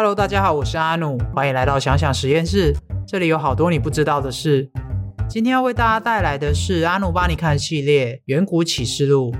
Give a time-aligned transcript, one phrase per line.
[0.00, 2.72] Hello，大家好，我是阿努，欢迎来到想想实验室。
[3.04, 4.70] 这里有好多你不知道的事。
[5.28, 9.32] 今天要为大家带来的是阿努帮你看系列《远古启示录》。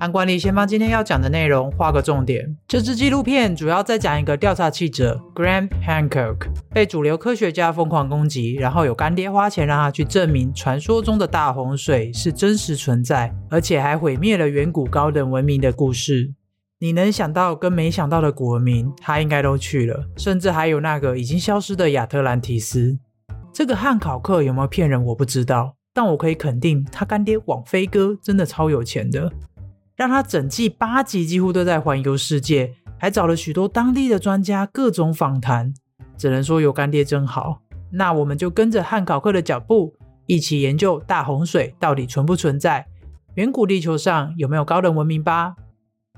[0.00, 2.56] 按惯例，先帮今天要讲的内容画个重点。
[2.66, 6.38] 这支纪录片主要在讲一个调查记者 Graham Hancock
[6.72, 16.32] 被主流科学家疯狂攻击，然后有干爹花钱让他去证明传说中的大洪水是真实存在，而且还毁灭了远古高等文明的故事。
[16.80, 22.96] 你能想到跟没想到的古文明，他应该都去了，甚至还有那个已经消失的亚特兰提斯。
[23.52, 29.32] 这个汉考克有没有骗人，我不知道，但我可以肯定，他干爹网飞哥真的超有钱的。
[29.96, 35.74] 让他整季八集几乎都在环游世界，还找了许多当地的专家各种访谈，
[36.16, 37.62] 只能说有干爹真好。
[37.90, 42.86] 那我们就跟着汉考克的脚步，一起研究大洪水到底存不存在，
[43.34, 45.56] 远古地球上有没有高等文明吧。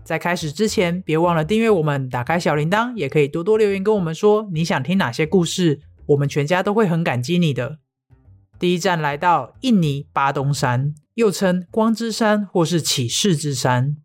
[0.05, 7.79] 在开始之前，别忘了订阅我们，打开小铃铛，也可以多多留言跟我们说你想听哪些故事，我们全家都会很感激你的。
[8.59, 10.95] 第一站来到印尼巴东山。
[11.15, 13.97] 又称光之山或是启示之山，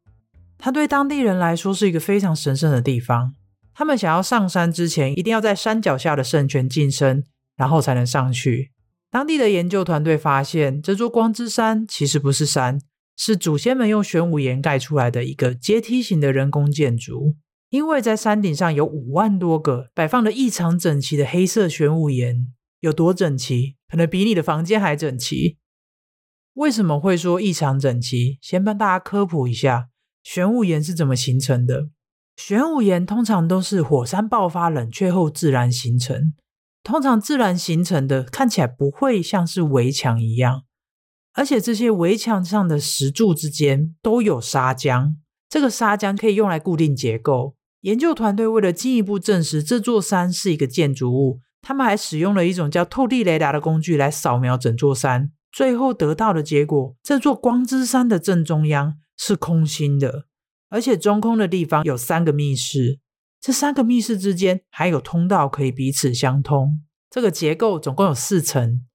[0.58, 3.34] 它对当地人来说是一个非常神圣的地方。
[3.74, 7.24] 他们想要上山之前，一定要在山脚下的圣泉净身，
[7.56, 8.72] 然后才能上去。
[9.10, 12.82] 当地的研究团队发现，这座光之山其实不是山，
[13.16, 17.36] 是祖先们用玄武岩盖出来的一个阶梯型的人工建筑。
[17.70, 22.48] 因为在山顶上有五万多个摆放的异常整齐的黑色玄武岩，
[22.80, 23.76] 有多整齐？
[23.90, 25.58] 可能比你的房间还整齐。
[26.54, 28.38] 为什么会说异常整齐？
[28.42, 29.90] 先帮大家科普一下，
[30.24, 31.90] 玄武岩是怎么形成的。
[32.38, 36.34] 玄武岩通常都是火山爆发冷却后自然形成，
[36.84, 40.64] 通常自然形成的看起来不会像是围墙一样，
[41.36, 45.16] 而且这些围墙上的石柱之间都有砂浆，
[45.50, 47.56] 这个砂浆可以用来固定结构。
[47.82, 55.32] 研究团队为了进一步证实这座山是一个建筑物，他们还使用了一种叫透地雷达的工具来扫描整座山。
[55.52, 60.26] 最后得到的结果，这座光之山的正中央是空心的，
[60.70, 63.00] 而且中空的地方有三个密室，
[63.40, 66.82] 这三个密室之间还有通道可以彼此相通。
[67.10, 68.86] 这个结构总共有四层。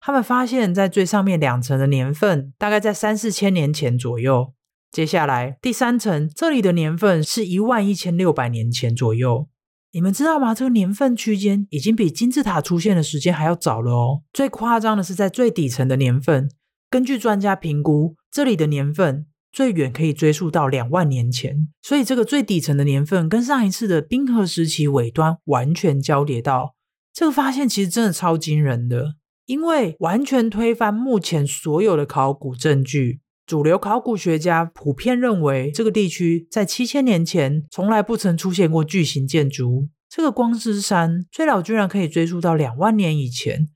[0.00, 4.54] 他们发现，在最上面两层的年份大概在三四千年前左右，
[4.90, 9.48] 接下来第三层这里的年份是一万一千六百年前左右。
[9.92, 10.54] 你们知道吗？
[10.54, 14.22] 这个年份区间已经比金字塔出现的时间还要早了哦。
[14.32, 16.48] 最夸张的是在最底层的年份，
[16.88, 21.68] 根据专家评估，这里的年份最远可以追溯到两万年前。
[21.82, 26.76] 所以这个最底层的年份跟上一次的冰河时期尾端完全交叠到。
[27.12, 29.16] 这个发现其实真的超惊人的，
[29.50, 33.20] 因为完全推翻目前所有的考古证据。
[33.44, 39.88] 主流考古学家普遍认为，这个地区在七千年前从来不曾出现过巨型建筑。
[40.08, 43.68] 这个光之山最老居然可以追溯到两万年以前，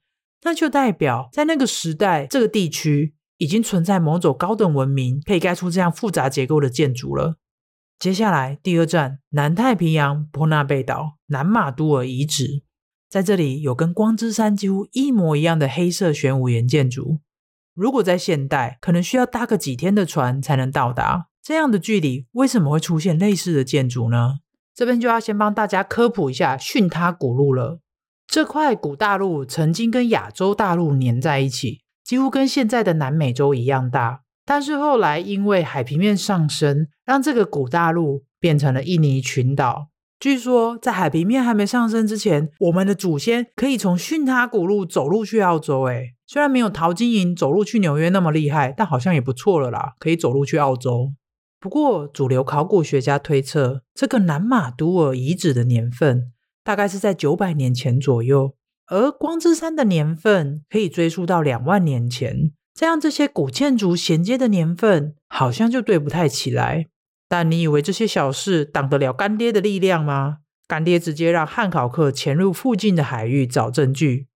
[0.45, 7.34] 那就代表在那个时代，这个地区已经存在某种高等文明，可以盖出这样复杂结构的建筑了。
[7.99, 12.63] 接下来，第二站，南太平洋波纳贝岛南马都尔遗址，
[13.15, 17.21] 在这里有跟光之山几乎一模一样的黑色玄武岩建筑。
[17.73, 21.29] 如果在现代，可能需要搭个几天的船才能到达。
[21.41, 24.41] 这样的距离，为什么会出现类似的建筑呢？
[24.75, 27.79] 这边就要先帮大家科普一下巽他古陆了。
[28.27, 34.23] 这块古大陆曾经跟亚洲大陆粘在一起，几乎跟现在的南美洲一样大。
[34.45, 39.91] 但是后来因为海平面上升，让这个古大陆变成了印尼群岛。
[40.21, 45.83] 据说在海平面还没上升之前，我们的祖先可以从巽他古路走路去澳洲。
[45.83, 51.13] 诶虽然没有淘金营走路去纽约那么厉害，但好像也不错了啦，可以走路去澳洲。
[51.61, 56.33] 不过，主流考古学家推测，这个南马都尔遗址的年份
[56.63, 58.55] 大概是在九百年前左右，
[58.87, 62.53] 而光之山的年份可以追溯到两万年前。
[62.75, 66.87] 这样，这些古建筑衔接的年份好像就对不太起来。
[67.29, 70.39] 但你以为这些小事挡得了干爹的力量吗？
[70.67, 74.28] 干爹直接让汉考克潜入附近的海域找证据。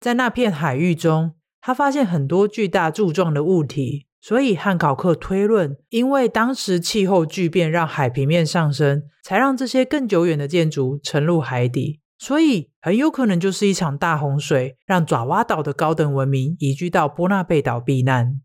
[0.00, 18.40] 在那片海域中，他发现很多巨大柱状的物体，所以汉考克推论，因为当时气候巨变让海平面上升，才让这些更久远的建筑沉入海底，所以很有可能就是一场大洪水，让爪哇岛的高等文明移居到波纳贝岛避难。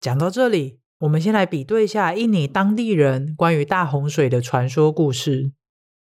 [0.00, 5.50] 讲到这里，我们先来比对一下印尼当地人关于大洪水的传说故事。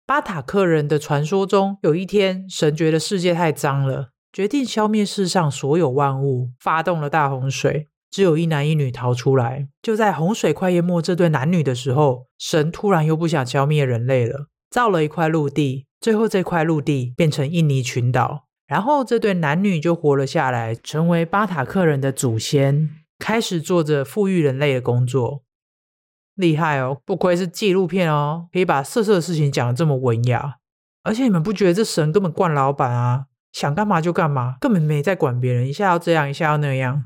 [0.05, 4.09] 巴塔克人的传说中，有一天神觉得世界太脏了。
[4.31, 7.87] 决定消灭世上所有万物，发动了大洪水。
[8.11, 9.67] 只有一男一女逃出来。
[9.81, 14.49] 就在洪水快淹没这对男女的时候，神突然又不想消灭人类了。
[14.69, 22.89] 造了一块陆地，最后这块陆地变成印尼群岛，然后这对男女就活了下来，成为巴塔克人的祖先，
[23.23, 25.45] 开始做着富裕人类的工作。
[26.35, 30.57] 厉害哦，不愧是纪录片哦，可以把色色的事情讲得这么文雅。
[31.03, 37.05] 而且你们不觉得这神根本惯老板啊，想干嘛就干嘛，根本没在管别人，一下要这样，一下要那样。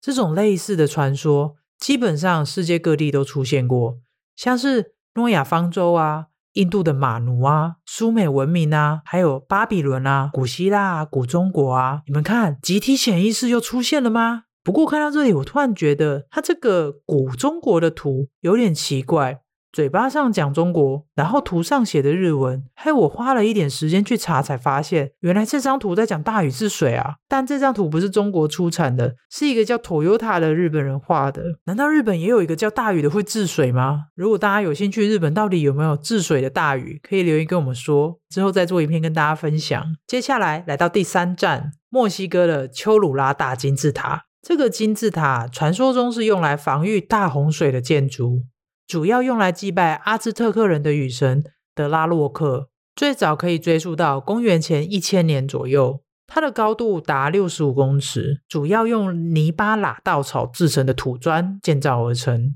[0.00, 3.98] 这种类似的传说，基本上世界各地都出现过，
[4.34, 12.00] 像是诺亚方舟啊、印度的马奴啊、苏美文明啊，还有巴比伦啊、古希腊啊、古中国啊。
[12.06, 14.44] 你们看，集体潜意识又出现了吗？
[14.62, 19.40] 不过看到这里，我突然觉得他这个古中国的图有点奇怪。
[19.70, 27.16] 嘴巴上讲中国，然后图上写的日文，害我花了一点时间去查，才发现原来这张图在讲大禹治水啊！
[27.28, 31.58] 但这张图不是中国出产的，是一个叫 Toyota 的日本人画的。
[31.66, 34.06] 难道日本也有一个叫大禹的会治水吗？
[34.14, 39.84] 如果大家有兴趣，日本到底有没有治水的大禹，可以留言跟我们说，之后再做一篇跟大家分享。
[40.06, 44.27] 接下来来到第三站，墨西哥的丘鲁拉大金字塔。
[44.40, 48.44] 这个金字塔传说中是用来防御大洪水的建筑。
[48.86, 51.44] 主要用来祭拜阿兹特克人的雨神
[51.74, 56.00] 德拉洛克，最早可以追溯到公元前一千年左右。
[56.26, 62.54] 它的高度达六十五公尺，主要用泥巴拉稻草制成的土砖建造而成。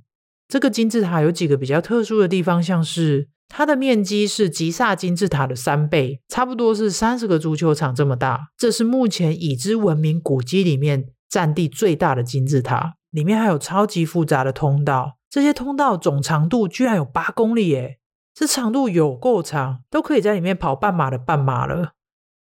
[0.49, 8.49] 这个金字塔有几个比较特殊的地方，像是它的面积是吉萨金字塔的三倍，差不多是三十个足球场这么大。
[8.59, 15.17] 这是目前已知文明古迹里面占地最大的金字塔，里面还有超级复杂的通道。
[15.31, 18.01] 这些通道总长度居然有八公里耶！
[18.35, 21.95] 这长度有够长，都可以在里面跑半马的半马了。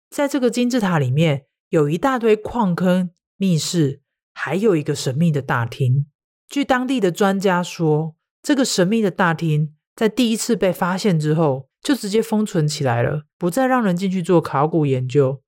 [0.09, 4.01] 在这个金字塔里面，有一大堆矿坑、密室，
[4.33, 6.07] 还有一个神秘的大厅。
[6.49, 15.41] 据当地的专家说，这个神秘的大厅在第一次被发现之后，就直接封存起来了，不再让人进去做考古研究。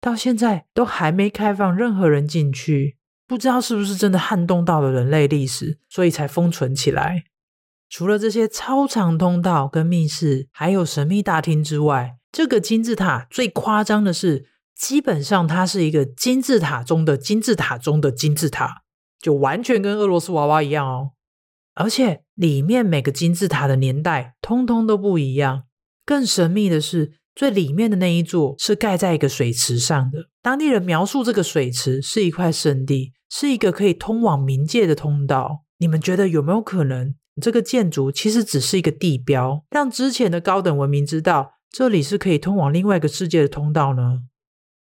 [0.00, 2.96] 到现在都还没开放任何人进去。
[3.26, 7.24] 不知道是不是真的撼动到了人类历史，所以才封存起来。
[7.90, 18.82] 除了这些超长通道跟密室，还有神秘大厅之外，这个金字塔最夸张的是，基本上它是一个金字塔中的金字塔中的金字塔，
[19.20, 21.10] 就完全跟俄罗斯娃娃一样哦。
[21.74, 25.64] 而且里面每个金字塔的年代通通都不一样。
[26.06, 27.17] 更神秘的是。
[27.38, 30.28] 最里面的那一座是盖在一个水池上的。
[30.42, 35.62] 当地人描述这个水池是一块圣地，是一个可以通往冥界的通道。
[35.78, 44.22] 你们觉得有没有可能，这个建筑其实只是一个地标，让之前的高等文明知道这里是可以通往另外一个世界的通道呢？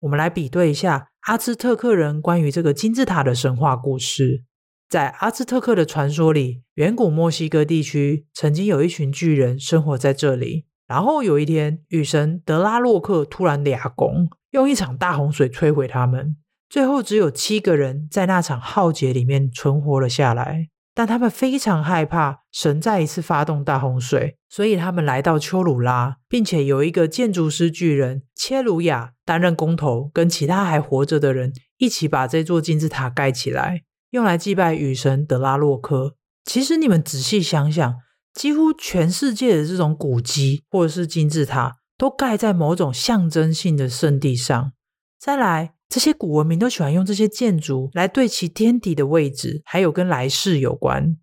[0.01, 4.45] 我们来比对一下阿兹特克人关于这个金字塔的神话故事。
[4.91, 10.67] 在阿兹特克的传说里，远古墨西哥地区曾经有一群巨人生活在这里。
[10.87, 16.37] 然后有一天，雨神德拉洛克突然俩拱，用一场大洪水摧毁他们。
[16.69, 20.69] 最后只有七个人在那场浩劫里面存活了下来。
[20.97, 36.15] 但他们非常害怕神再一次发动大洪水，所以他们来到丘鲁拉，并且有一个建筑师巨人切鲁亚担任工头，跟其他还活着的人一起把这座金字塔盖起来，用来祭拜雨神德拉洛克。
[36.45, 37.97] 其实你们仔细想想。
[38.35, 44.73] 几乎全世界的这种古迹或者是金字塔，都盖在某种象征性的圣地上。
[45.19, 51.17] 再来，这些古文明都喜欢用这些建筑来对其天体的位置，还有跟来世有关。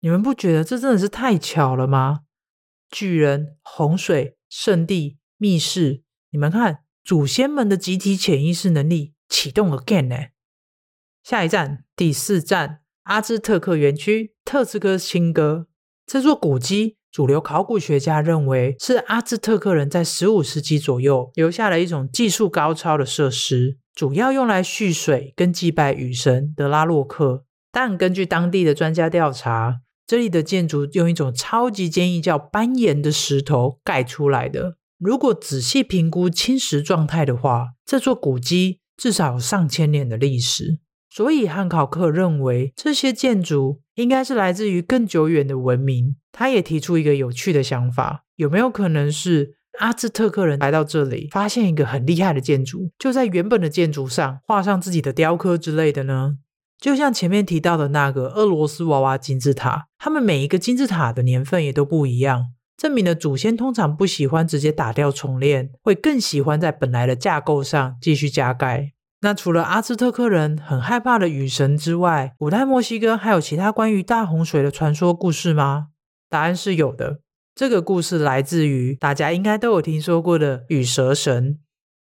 [0.00, 2.20] 你们不觉得这真的是太巧了吗？
[2.90, 10.16] 巨人、洪水、圣地、密室，你们看，祖先们的集体潜意识能力启动 again 呢？
[11.22, 15.68] 下一站，第四站，阿兹特克园区，特斯科青歌。
[16.12, 27.44] 这座古迹，主流考古学家认为是阿兹特克人在十五世纪左右留下了一种技术高超的设施，主要用来蓄水跟祭拜雨神德拉洛克。
[27.70, 34.78] 但根据当地的专家调查，这里的建筑用一种超级坚硬叫斑岩的石头盖出来的。
[34.98, 40.80] 如果仔细评估侵蚀状态的话，这座古迹至少有上千年的历史。
[41.12, 43.82] 所以汉考克认为这些建筑。
[44.00, 46.16] 应该是来自于更久远的文明。
[46.32, 56.38] 他也提出一个有趣的想法：有没有可能是阿兹特克人来到这里，发现一个很厉害的建筑，就在原本的建筑上画上自己的雕刻之类的呢？
[56.78, 68.92] 就像前面提到的那个俄罗斯娃娃金字塔，他们每一个金字塔的年份也都不一样，证明了祖先通常不喜欢直接打掉重练，会更喜欢在本来的架构上继续加盖。
[69.22, 75.88] 那除了阿兹特克人很害怕的雨神之外，古代墨西哥还有其他关于大洪水的传说故事吗？
[76.30, 77.20] 答案是有的。
[77.54, 81.58] 这个故事来自于大家应该都有听说过的羽蛇神。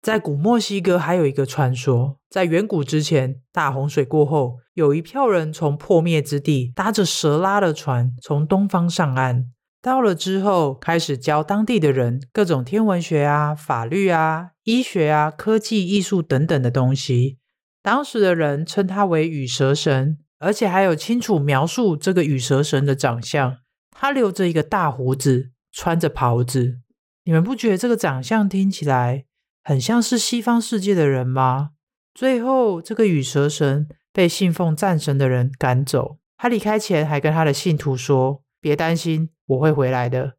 [0.01, 9.47] 在古墨西哥还有一个传说，在远古之前，大洪水过后，有一票人从破灭之地搭着蛇拉的船从东方上岸。
[9.83, 17.39] 到了之后，开始教当地的人各种天文学啊、法律啊、医学啊、科技、艺术等等的东西。
[17.83, 23.57] 当时的人称他为羽蛇神，而且还有清楚描述这个羽蛇神的长相。
[23.91, 26.79] 他留着一个大胡子，穿着袍子。
[27.25, 29.25] 你们不觉得这个长相听起来？
[29.63, 31.71] 很像是西方世界的人吗？
[32.15, 36.19] 最后，这个羽蛇神被信奉战神的人赶走。
[36.37, 40.35] 他离开前还跟他的信徒说：“别担心，我会回来的。”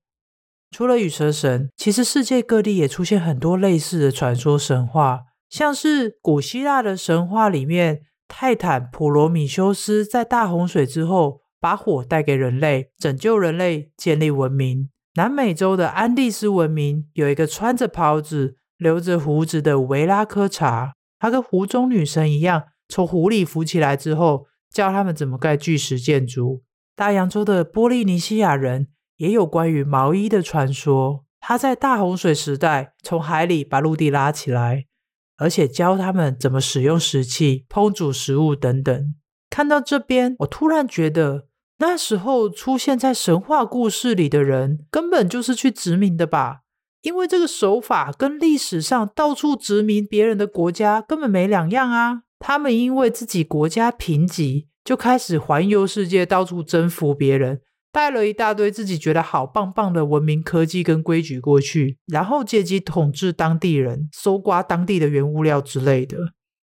[0.72, 14.90] 除了羽蛇神，其实世界各地也出现很多类似的传说神话，像是古希腊的神话里面，泰坦普罗米修斯在大洪水之后把火带给人类，拯救人类，建立文明。
[15.16, 18.58] 南美洲的安第斯文明有一个穿着袍子。
[18.78, 26.64] 留着胡子的维拉科查，他跟湖中女神一样，从湖里浮起来之后，教他们怎么盖巨石建筑。
[27.02, 34.86] 大洋洲的波利尼西亚人也有关于毛衣的传说，他在大洪水时代从海里把陆地拉起来，
[35.38, 39.16] 而且教他们怎么使用石器烹煮食物等等。
[39.50, 41.48] 看到这边，我突然觉得，
[41.80, 46.60] 那时候出现在神话故事里的人，根本就是去殖民的吧。
[47.02, 52.22] 因为这个手法跟历史上到处殖民别人的国家根本没两样啊！
[52.38, 57.62] 他们因为自己国家贫瘠，就开始环游世界，到处征服别人，
[57.92, 66.18] 带了一大堆自己觉得好棒棒的文明科技跟规矩过去，然后借机统治当地人，搜刮当地的原物料之类的。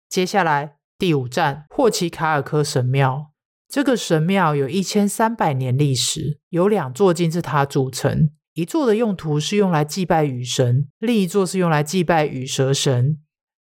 [0.10, 3.32] 接下来第五站，霍奇卡尔科神庙。
[3.68, 8.30] 这个神庙有一千三百年历史，有两座金字塔组成。
[8.54, 13.20] 一座的用途是用来祭拜雨神，另一座是用来祭拜羽蛇神。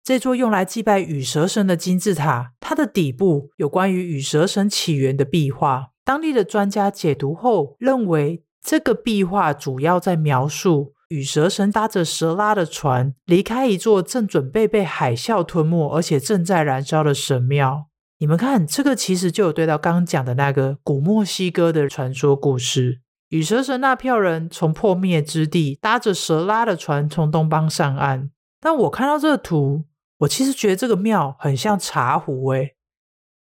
[0.03, 5.91] 这座用来祭拜羽蛇神的金字塔，它的底部有关于羽蛇神起源的壁画。
[6.03, 17.85] 当地的专家解读后认为，这个壁画主要在描述羽蛇神搭着蛇拉的船离开一座正准备被海啸吞没而且正在燃烧的神庙。
[18.17, 22.99] 你们看，这个其实就有对到刚刚讲的那个古墨西哥的传说故事。
[23.29, 28.29] 羽蛇神那票人从破灭之地搭着蛇拉的船从东方上岸，
[28.59, 29.85] 但我看到这个图，
[30.19, 32.75] 我其实觉得这个庙很像茶壶诶。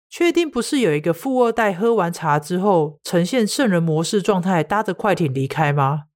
[0.09, 6.07] 确定不是有一个富二代喝完茶之后呈现圣人模式状态，搭着快艇离开吗？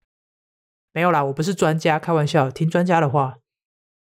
[0.93, 3.37] 没有啦，我不是专家，开玩笑，听专家的话。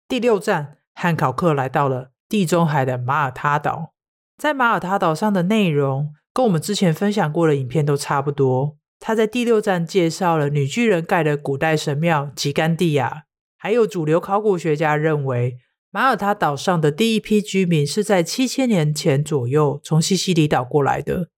[0.07, 3.93] 第六站，汉考克来到了地中海的马耳他岛，
[4.37, 8.77] 在马耳他岛上的内容跟我们之前分享过的影片都差不多。
[8.99, 13.23] 他在第六站介绍了女巨人盖的古代神庙吉甘蒂亚，
[13.57, 15.57] 还有主流考古学家认为
[15.95, 21.29] 马耳他岛上的第一批居民是在七千年前左右从西西里岛过来的。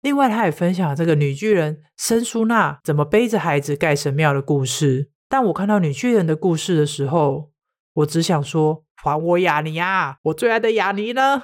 [0.00, 5.10] 另外，他也分享这个女巨人森苏娜怎么背着孩子盖神庙的故事。
[5.28, 7.50] 但我看到女巨人的故事的时候，
[7.96, 10.16] 我只想说：还我雅尼啊！
[10.22, 11.42] 我最爱的雅尼呢？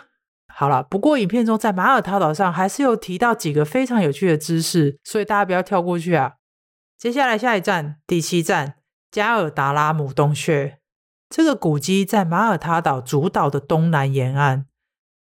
[0.49, 6.37] 好了，不过影片中在马耳他岛上还是有提到几个非常有趣的知识，所以大家不要跳过去啊。
[6.97, 8.77] 接下来下一站，第七站
[9.11, 10.79] 加尔达拉姆洞穴。
[11.37, 14.67] 这个古迹在马耳他岛主岛的东南沿岸，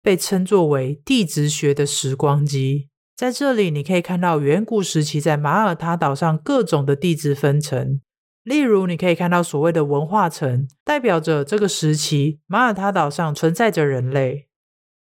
[0.03, 2.89] 被称作为地质学的时光机。
[3.15, 8.01] 在这里，你可以看到远古时期在马耳他岛上各种的地质分层，
[8.44, 14.50] 例如你可以看到所谓的文化层，代表着这个时期马耳他岛上存在着人类。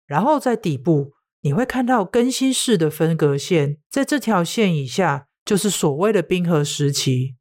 [0.08, 1.12] 然后在底部，
[1.42, 7.35] 你会看到更新式的分隔线，在这条线以下就是所谓的冰河时期。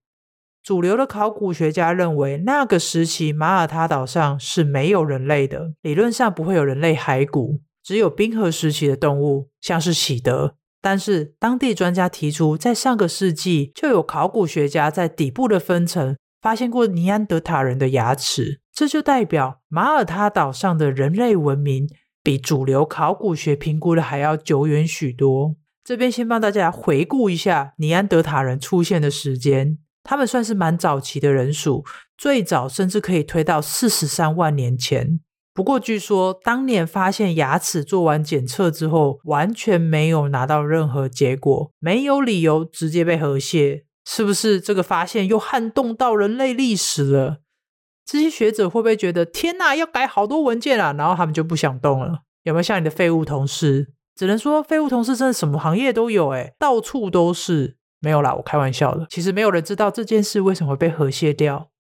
[0.65, 10.57] 主流的考古学家认为，那个时期马耳他岛上是没有人类的，理论上不会有人类骸骨，只有冰河时期的动物，像是喜德。
[10.81, 21.87] 但是当地专家提出，在上个世纪就有考古学家在底部的分层发现过尼安德塔人的牙齿，这就代表马耳他岛上的人类文明。
[22.23, 25.57] 比主流考古学评估的还要久远许多。
[25.85, 31.85] 这边先帮大家回顾一下尼安德塔人出现的时间，他们算是蛮早期的人属，
[32.17, 35.19] 最早甚至可以推到四十三万年前。
[35.53, 43.85] 不过据说当年发现牙齿做完检测之后，完全没有拿到任何结果，没有理由直接被核卸。
[44.07, 47.39] 是不是这个发现又撼动到人类历史了？
[48.05, 50.93] 这些学者会不会觉得天哪，要改好多文件啊？
[50.93, 52.19] 然后他们就不想动了。
[52.43, 53.95] 有没有像你的废物同事？
[54.15, 57.79] 只能说废物同事真的什么行业都有，诶到处都是。
[58.05, 59.07] 没有啦，我开玩笑的。
[59.09, 61.71] 其实没有人知道这件事为什么会被河蟹掉。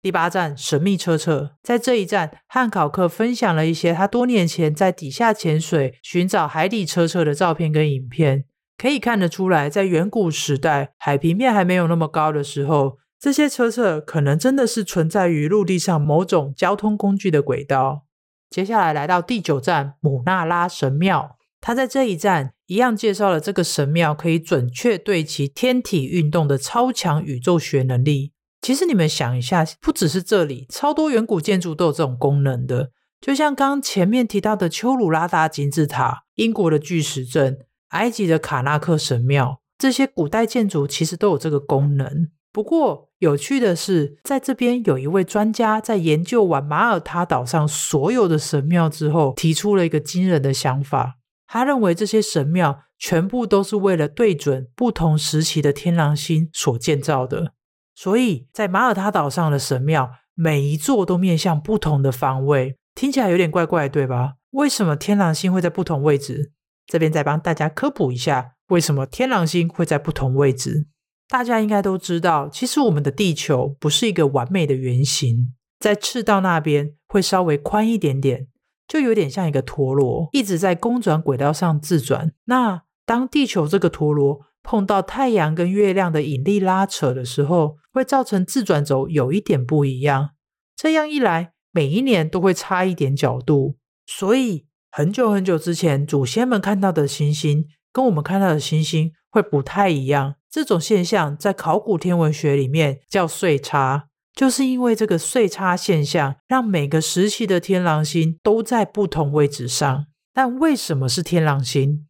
[0.00, 8.44] 第八站神秘车车，在这一站，汉考克分享了一些他多年前在底下潜水寻找海底车车的照片跟影片。
[8.76, 18.04] 可以看得出来，在远古时代，海平面还没有那么高的时候，这些车车可能真的是存在于陆地上某种交通工具的轨道。
[18.50, 28.32] 接下来来到第九站姆纳拉神庙，他在这一站一样介绍了这个神庙可以准确对齐天体运动的超强宇宙学能力。
[28.62, 32.90] 其实你们想一下，不只是这里，超多远古建筑都有这种功能的。
[33.20, 42.28] 就像刚前面提到的丘鲁拉达金字塔、英国的巨石阵、埃及的卡纳克神庙，这些古代建筑其实都有这个功能。
[42.52, 51.16] 不过有趣的是，在这边有一位专家在研究完马耳他岛上所有的神庙之后，提出了一个惊人的想法。
[51.46, 57.52] 他认为这些神庙全部都是为了对准不同时期的天狼星所建造的。
[57.94, 64.34] 所以在马耳他岛上的神庙，每一座都面向不同的方位，听起来有点怪怪，对吧？
[64.50, 66.52] 为什么天狼星会在不同位置？
[66.86, 70.88] 这边再帮大家科普一下，为什么天狼星会在不同位置？
[71.28, 78.48] 大家应该都知道，其实我们的地球不是一个完美的圆形，在赤道那边会稍微宽一点点，
[78.86, 82.32] 就有点像一个陀螺，一直在公转轨道上自转。
[82.44, 90.30] 那当地球这个陀螺，碰到太阳跟月亮的引力拉扯的时候，会造成自转轴有一点不一样。
[90.76, 93.76] 这样一来，每一年都会差一点角度。
[94.06, 100.34] 所以很久很久之前，祖先们看到的星星跟我们看到的星星会不太一样。
[100.50, 110.06] 这种现象在考古天文学里面叫岁差，就是因为这个岁差现象，让每个时期的天狼星都在不同位置上。
[110.32, 112.06] 但为什么是天狼星？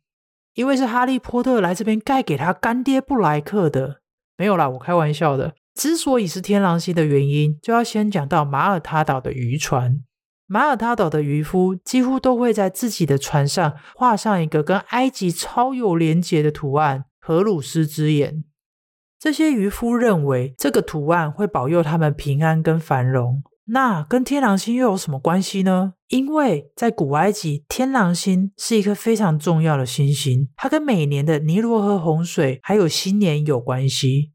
[0.55, 4.01] 因为是哈利波特来这边盖给他干爹布莱克的，
[4.39, 5.55] 没有啦，我开玩笑的。
[5.75, 10.03] 之所以是天狼星的原因，就要先讲到马耳他岛的渔船。
[10.47, 18.45] 马耳他岛的渔夫几乎都会在自己的船上画上一个跟埃及超有连结的图案——荷鲁斯之眼。
[19.19, 23.43] 这些渔夫认为这个图案会保佑他们平安跟繁荣。
[23.67, 25.95] 那跟天狼星又有什么关系呢？
[26.09, 34.33] 因为在古埃及，天狼星是一颗非常重要的星星，它跟每年的尼罗河洪水还有新年有关系，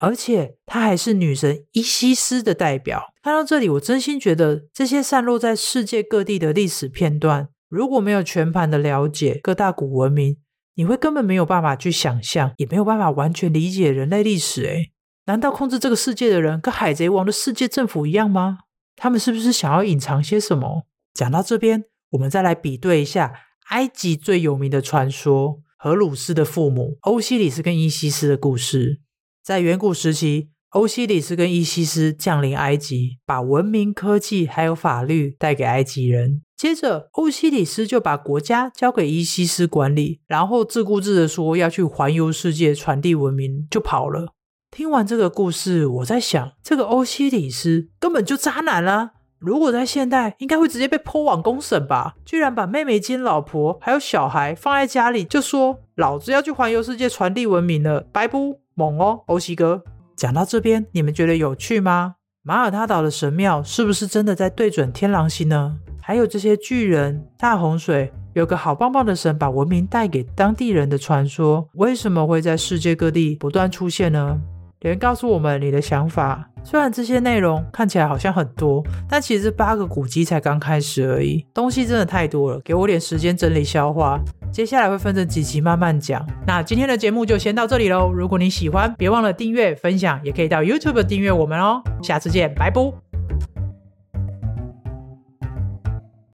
[0.00, 3.12] 而且它还是女神伊西斯的代表。
[3.22, 10.36] 看到这里，我真心觉得这些散落在世界各地的历史片段，如果没有全盘的了解各大古文明，
[10.74, 14.64] 你会根本没有办法去想象，也没有办法完全理解人类历史。
[14.64, 14.92] 诶
[15.26, 18.58] 难道控制这个世界的人跟海贼王的世界政府一样吗？
[18.96, 20.86] 他们是不是想要隐藏些什么？
[21.14, 23.32] 讲到这边，我们再来比对一下
[23.70, 29.00] 埃及最有名的传说——荷鲁斯的父母欧西里斯跟伊西斯的故事。
[29.42, 36.42] 在远古时期，欧西里斯跟伊西斯降临埃及，把文明、科技还有法律带给埃及人。
[36.56, 44.32] 接着，欧西里斯就把国家交给伊西斯管理，然后自顾自的说要去环游世界、传递文明，就跑了。
[44.72, 49.12] 听完这个故事，我在想，这个欧西里斯根本就渣男啊！
[49.38, 52.16] 如果在现代，应该会直接被泼网公审吧？
[52.24, 59.84] 居然把妹妹兼老婆还有小孩放在家里，就说老子要去环游世界传递文明了，白不猛哦，欧西哥。
[60.16, 62.14] 讲到这边，你们觉得有趣吗？
[62.42, 65.78] 马耳他岛的神庙是不是真的在对准天狼星呢？
[66.00, 74.38] 还有这些巨人、大洪水，有个好棒棒的神把文明带给当地人的传说，为什么会在世界各地不断出现呢？
[74.80, 76.50] 有人告诉我们你的想法。
[76.62, 84.20] 虽然这些内容看起来好像很多，但其实八个古迹才刚开始而已，东西真的太多了，给我点时间整理消化。
[84.54, 86.24] 接下来会分成几集慢慢讲。
[86.46, 88.12] 那今天的节目就先到这里喽。
[88.12, 91.82] 如果你喜欢，别忘了订阅、分享，也可以到 YouTube 订阅我们哦。
[92.04, 93.03] 下次见，拜拜。